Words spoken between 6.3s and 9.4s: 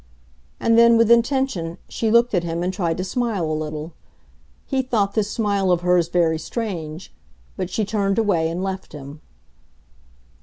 strange; but she turned away and left him.